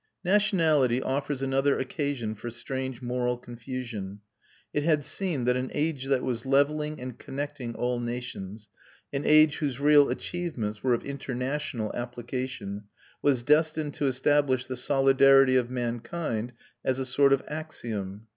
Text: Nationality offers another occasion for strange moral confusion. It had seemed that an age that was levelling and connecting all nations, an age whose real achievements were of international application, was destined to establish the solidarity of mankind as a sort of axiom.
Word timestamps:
Nationality 0.23 0.99
offers 0.99 1.43
another 1.43 1.77
occasion 1.77 2.33
for 2.33 2.49
strange 2.49 3.03
moral 3.03 3.37
confusion. 3.37 4.21
It 4.73 4.81
had 4.81 5.05
seemed 5.05 5.45
that 5.47 5.55
an 5.55 5.69
age 5.75 6.05
that 6.05 6.23
was 6.23 6.43
levelling 6.43 6.99
and 6.99 7.19
connecting 7.19 7.75
all 7.75 7.99
nations, 7.99 8.69
an 9.13 9.25
age 9.27 9.57
whose 9.57 9.79
real 9.79 10.09
achievements 10.09 10.81
were 10.81 10.95
of 10.95 11.05
international 11.05 11.91
application, 11.95 12.85
was 13.21 13.43
destined 13.43 13.93
to 13.93 14.07
establish 14.07 14.65
the 14.65 14.75
solidarity 14.75 15.55
of 15.55 15.69
mankind 15.69 16.53
as 16.83 16.97
a 16.97 17.05
sort 17.05 17.31
of 17.31 17.43
axiom. 17.47 18.25